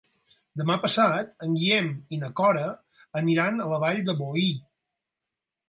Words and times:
Demà 0.61 0.77
passat 0.85 1.29
en 1.47 1.53
Guillem 1.59 1.91
i 2.17 2.19
na 2.23 2.31
Cora 2.41 2.65
aniran 3.23 3.61
a 3.67 3.71
la 3.75 3.81
Vall 3.87 4.03
de 4.11 4.19
Boí. 4.25 4.51